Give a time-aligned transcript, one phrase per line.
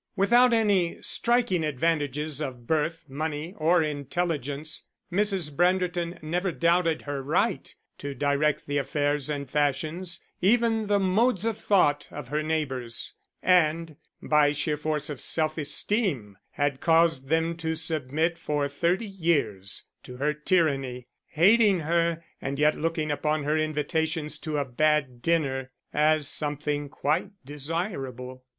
[0.15, 5.55] Without any striking advantages of birth, money, or intelligence, Mrs.
[5.55, 11.59] Branderton never doubted her right to direct the affairs and fashions, even the modes of
[11.59, 17.75] thought of her neighbours; and by sheer force of self esteem had caused them to
[17.75, 24.39] submit for thirty years to her tyranny, hating her and yet looking upon her invitations
[24.39, 28.43] to a bad dinner, as something quite desirable.